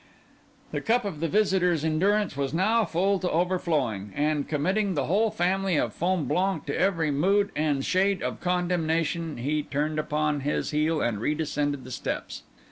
The 0.71 0.81
cup 0.81 1.05
of 1.05 1.19
the 1.19 1.27
visitor's 1.27 1.85
endurance 1.85 2.35
was 2.35 2.55
now 2.55 2.85
full 2.85 3.19
to 3.19 3.29
overflowing; 3.29 4.11
and, 4.15 4.47
committing 4.49 4.95
the 4.95 5.05
whole 5.05 5.29
family 5.29 5.75
of 5.77 5.93
Fonblanque 5.93 6.65
to 6.65 6.75
every 6.75 7.11
mood 7.11 7.51
and 7.55 7.85
shade 7.85 8.23
of 8.23 8.41
condemnation, 8.41 9.37
he 9.37 9.61
turned 9.61 9.99
upon 9.99 10.39
his 10.39 10.71
heel 10.71 11.01
and 11.01 11.19
redescended 11.19 11.83
the 11.83 11.91
steps. 11.91 12.41